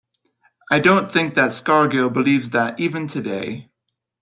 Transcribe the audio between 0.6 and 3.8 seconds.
I don't think that Scargill believes that even today.